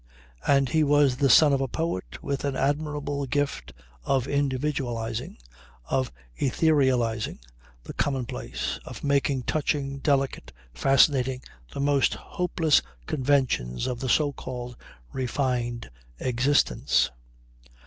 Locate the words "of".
1.53-1.61, 4.03-4.27, 5.85-6.11, 8.83-9.03, 13.85-13.99